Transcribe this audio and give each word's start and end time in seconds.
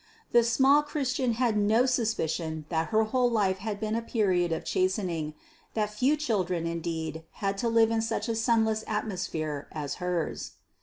The 0.31 0.43
small 0.43 0.81
Christian 0.81 1.33
had 1.33 1.55
no 1.59 1.85
suspicion 1.85 2.65
that 2.69 2.87
her 2.87 3.03
whole 3.03 3.29
life 3.29 3.59
had 3.59 3.79
been 3.79 3.93
a 3.93 4.01
period 4.01 4.51
of 4.51 4.65
chastening 4.65 5.35
that 5.75 5.93
few 5.93 6.17
children 6.17 6.65
indeed 6.65 7.21
had 7.33 7.55
to 7.59 7.69
live 7.69 7.91
in 7.91 8.01
such 8.01 8.27
a 8.27 8.35
sunless 8.35 8.83
atmosphere 8.87 9.67
as 9.71 9.97
hers. 10.01 10.53